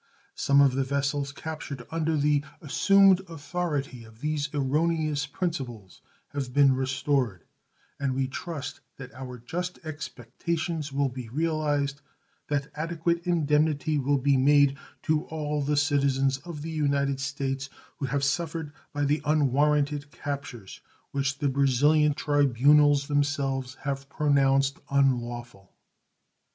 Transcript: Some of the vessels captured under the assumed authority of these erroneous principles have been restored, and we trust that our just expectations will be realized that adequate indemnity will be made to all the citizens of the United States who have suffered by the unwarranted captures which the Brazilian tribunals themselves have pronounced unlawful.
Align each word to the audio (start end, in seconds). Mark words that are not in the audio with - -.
Some 0.33 0.61
of 0.61 0.73
the 0.73 0.83
vessels 0.83 1.31
captured 1.31 1.85
under 1.91 2.17
the 2.17 2.43
assumed 2.59 3.19
authority 3.29 4.03
of 4.03 4.19
these 4.19 4.49
erroneous 4.51 5.27
principles 5.27 6.01
have 6.29 6.51
been 6.51 6.73
restored, 6.73 7.43
and 7.99 8.15
we 8.15 8.27
trust 8.27 8.79
that 8.97 9.13
our 9.13 9.37
just 9.37 9.77
expectations 9.83 10.91
will 10.91 11.07
be 11.09 11.29
realized 11.29 12.01
that 12.47 12.71
adequate 12.73 13.27
indemnity 13.27 13.99
will 13.99 14.17
be 14.17 14.37
made 14.37 14.75
to 15.03 15.25
all 15.25 15.61
the 15.61 15.77
citizens 15.77 16.39
of 16.39 16.63
the 16.63 16.71
United 16.71 17.19
States 17.19 17.69
who 17.99 18.07
have 18.07 18.23
suffered 18.23 18.73
by 18.93 19.05
the 19.05 19.21
unwarranted 19.23 20.09
captures 20.09 20.81
which 21.11 21.37
the 21.37 21.47
Brazilian 21.47 22.15
tribunals 22.15 23.05
themselves 23.07 23.75
have 23.81 24.09
pronounced 24.09 24.79
unlawful. 24.89 25.75